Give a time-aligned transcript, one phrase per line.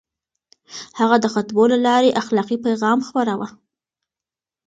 [0.99, 3.47] هغه د خطبو له لارې اخلاقي پيغام خپراوه.